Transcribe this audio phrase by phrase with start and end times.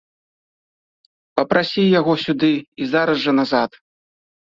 [1.39, 3.71] Папрасі яго сюды і зараз жа назад!